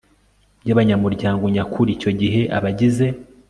[0.63, 3.07] by abanyamuryango nyakuri Icyo gihe abagize